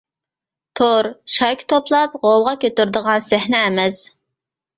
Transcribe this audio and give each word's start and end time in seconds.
تور-شايكا 0.79 1.67
توپلاپ 1.73 2.15
غوۋغا 2.25 2.55
كۆتۈرىدىغان 2.65 3.23
سەھنە 3.29 3.61
ئەمەس. 3.69 4.03